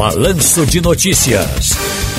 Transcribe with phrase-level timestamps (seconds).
[0.00, 1.76] Balanço de Notícias.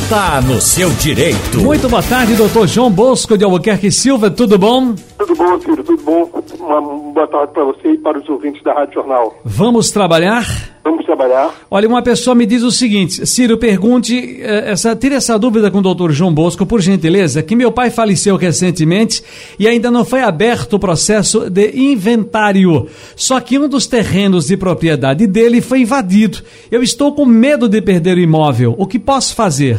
[0.07, 1.61] Tá no seu direito.
[1.61, 4.93] Muito boa tarde, doutor João Bosco de Albuquerque Silva, tudo bom?
[5.21, 6.43] Tudo bom, Ciro, tudo bom?
[6.59, 9.39] Uma boa tarde para você e para os ouvintes da Rádio Jornal.
[9.45, 10.43] Vamos trabalhar?
[10.83, 11.53] Vamos trabalhar.
[11.69, 15.77] Olha, uma pessoa me diz o seguinte, Ciro, pergunte, eh, essa, tire essa dúvida com
[15.77, 19.23] o doutor João Bosco, por gentileza, que meu pai faleceu recentemente
[19.59, 22.87] e ainda não foi aberto o processo de inventário.
[23.15, 26.39] Só que um dos terrenos de propriedade dele foi invadido.
[26.71, 28.73] Eu estou com medo de perder o imóvel.
[28.75, 29.77] O que posso fazer?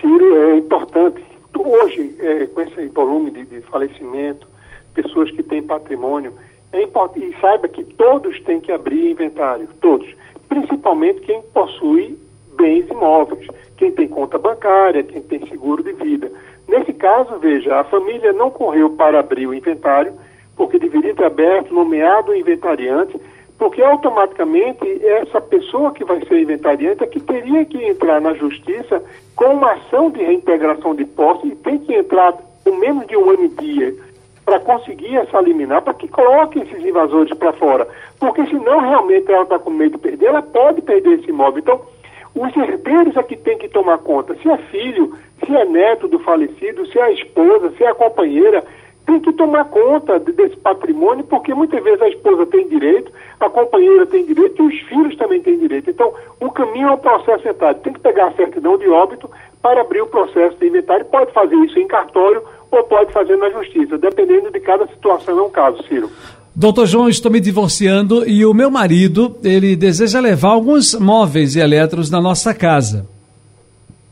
[0.00, 1.22] Ciro, é importante.
[1.58, 4.51] Hoje, é, com esse volume de, de falecimento,
[4.94, 6.32] pessoas que têm patrimônio,
[6.72, 10.08] é e saiba que todos têm que abrir inventário, todos.
[10.48, 12.18] Principalmente quem possui
[12.56, 16.30] bens imóveis, quem tem conta bancária, quem tem seguro de vida.
[16.66, 20.14] Nesse caso, veja, a família não correu para abrir o inventário,
[20.56, 23.18] porque deveria ter aberto, nomeado o inventariante,
[23.58, 29.02] porque automaticamente essa pessoa que vai ser inventariante é que teria que entrar na justiça
[29.36, 32.32] com uma ação de reintegração de posse e tem que entrar
[32.64, 33.94] com menos de um ano e dia
[34.52, 37.88] para conseguir essa liminar, para que coloque esses invasores para fora.
[38.20, 41.60] Porque senão realmente ela está com medo de perder, ela pode perder esse imóvel.
[41.60, 41.80] Então,
[42.34, 44.34] os herdeiros é que tem que tomar conta.
[44.36, 47.94] Se é filho, se é neto do falecido, se é a esposa, se é a
[47.94, 48.62] companheira,
[49.06, 54.04] tem que tomar conta desse patrimônio, porque muitas vezes a esposa tem direito, a companheira
[54.06, 55.88] tem direito e os filhos também têm direito.
[55.88, 57.80] Então, o caminho é o processo inventário.
[57.80, 59.30] Tem que pegar a certidão de óbito
[59.62, 61.04] para abrir o processo de inventário.
[61.06, 65.42] Pode fazer isso em cartório ou pode fazer na justiça, dependendo de cada situação, é
[65.42, 66.10] um caso, Ciro.
[66.54, 71.60] Doutor João, estou me divorciando e o meu marido, ele deseja levar alguns móveis e
[71.60, 73.06] eletros na nossa casa.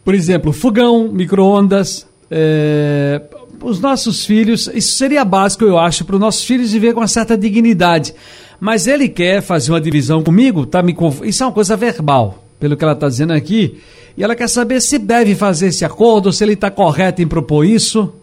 [0.04, 3.20] Por exemplo, fogão, micro-ondas, é,
[3.62, 7.08] os nossos filhos, isso seria básico, eu acho, para os nossos filhos viver com uma
[7.08, 8.14] certa dignidade.
[8.58, 11.22] Mas ele quer fazer uma divisão comigo, tá me conf...
[11.22, 13.82] isso é uma coisa verbal, pelo que ela está dizendo aqui,
[14.16, 17.64] e ela quer saber se deve fazer esse acordo, se ele está correto em propor
[17.64, 18.14] isso.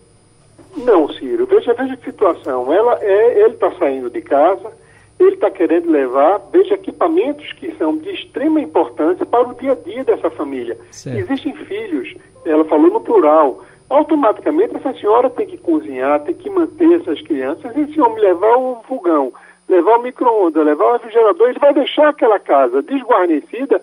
[0.77, 2.71] Não, Ciro, veja, veja que situação.
[2.71, 4.71] Ela é, ele está saindo de casa,
[5.19, 9.75] ele está querendo levar, veja, equipamentos que são de extrema importância para o dia a
[9.75, 10.77] dia dessa família.
[10.91, 11.17] Certo.
[11.17, 16.91] Existem filhos, ela falou no plural, automaticamente essa senhora tem que cozinhar, tem que manter
[17.01, 19.33] essas crianças, e esse homem levar um fogão,
[19.67, 23.81] levar o micro-ondas, levar o refrigerador, ele vai deixar aquela casa desguarnecida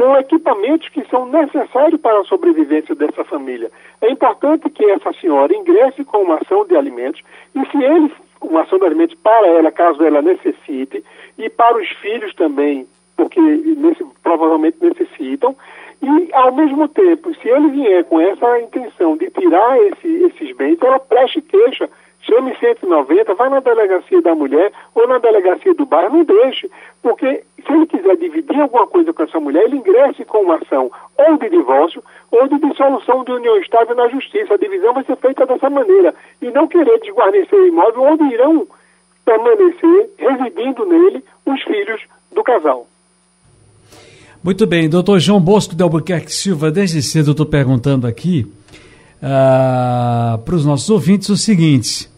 [0.00, 3.70] com equipamentos que são necessários para a sobrevivência dessa família.
[4.00, 7.20] É importante que essa senhora ingresse com uma ação de alimentos
[7.54, 11.04] e se ele, uma ação de alimentos para ela, caso ela necessite,
[11.36, 15.54] e para os filhos também, porque nesse, provavelmente necessitam,
[16.02, 20.78] e, ao mesmo tempo, se ele vier com essa intenção de tirar esse, esses bens,
[20.80, 21.90] ela preste queixa.
[22.22, 26.70] Chame 190, vai na delegacia da mulher ou na delegacia do bairro, não deixe.
[27.02, 30.90] Porque se ele quiser dividir alguma coisa com essa mulher, ele ingresse com uma ação
[31.16, 34.54] ou de divórcio ou de dissolução de união estável na justiça.
[34.54, 36.14] A divisão vai ser feita dessa maneira.
[36.42, 38.66] E não querer desguarnecer o imóvel onde irão
[39.24, 42.00] permanecer, residindo nele, os filhos
[42.32, 42.86] do casal.
[44.42, 48.50] Muito bem, doutor João Bosco de Albuquerque Silva, desde cedo eu estou perguntando aqui
[49.22, 52.09] uh, para os nossos ouvintes o seguinte.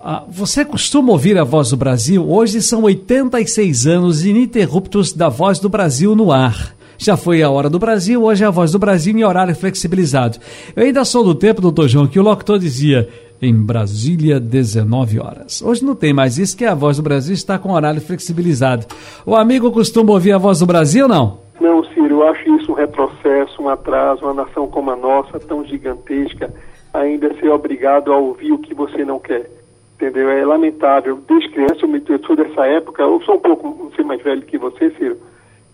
[0.00, 2.26] Uh, você costuma ouvir a Voz do Brasil?
[2.26, 6.74] Hoje são 86 anos ininterruptos da Voz do Brasil no ar.
[6.96, 10.38] Já foi a Hora do Brasil, hoje é a Voz do Brasil em horário flexibilizado.
[10.74, 13.10] Eu ainda sou do tempo, doutor João, que o locutor dizia
[13.42, 15.60] em Brasília, 19 horas.
[15.60, 18.86] Hoje não tem mais isso, que a Voz do Brasil está com horário flexibilizado.
[19.26, 21.40] O amigo costuma ouvir a Voz do Brasil, não?
[21.60, 25.62] Não, Ciro, eu acho isso um retrocesso, um atraso, uma nação como a nossa, tão
[25.62, 26.50] gigantesca,
[26.94, 29.59] ainda ser obrigado a ouvir o que você não quer.
[30.00, 30.30] Entendeu?
[30.30, 31.20] É lamentável.
[31.28, 34.90] Desde criança, eu, sou dessa época, eu sou um pouco, sei mais velho que você,
[34.92, 35.18] Ciro.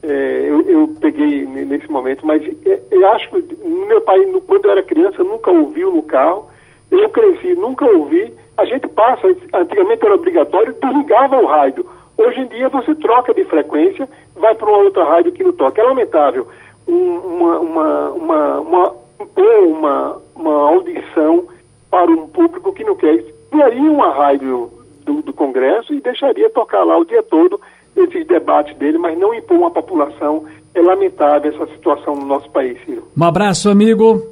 [0.02, 4.70] É, eu, eu, peguei nesse momento, mas é, eu acho que meu pai, quando eu
[4.72, 6.48] era criança, nunca ouviu no carro.
[6.90, 8.32] Eu cresci, nunca ouvi.
[8.56, 11.86] A gente passa, antigamente era obrigatório, desligava o rádio.
[12.18, 15.80] Hoje em dia você troca de frequência, vai para uma outra rádio que não toca.
[15.80, 16.48] É lamentável
[16.88, 18.94] um, uma, uma, uma, uma,
[19.36, 21.44] uma, uma audição
[21.88, 23.35] para um público que não quer.
[23.56, 24.70] Criaria uma rádio
[25.06, 27.58] do, do Congresso e deixaria tocar lá o dia todo
[27.96, 30.44] esses debates dele, mas não impor uma população.
[30.74, 33.08] É lamentável essa situação no nosso país, Ciro.
[33.16, 34.22] Um abraço, amigo.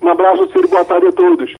[0.00, 0.66] Um abraço, Ciro.
[0.66, 1.46] Boa tarde a todos.